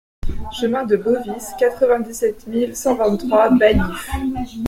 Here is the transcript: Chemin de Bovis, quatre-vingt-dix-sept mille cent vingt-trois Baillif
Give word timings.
Chemin 0.59 0.83
de 0.83 0.97
Bovis, 0.97 1.51
quatre-vingt-dix-sept 1.59 2.47
mille 2.47 2.75
cent 2.75 2.95
vingt-trois 2.95 3.51
Baillif 3.51 4.09